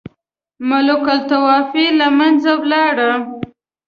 [0.67, 3.11] ملوک الطوایفي له منځه ولاړه.